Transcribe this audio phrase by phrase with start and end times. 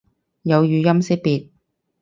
[0.41, 1.49] 有語音識別